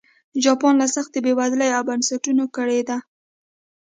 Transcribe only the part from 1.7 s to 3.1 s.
او بنسټونو کړېده.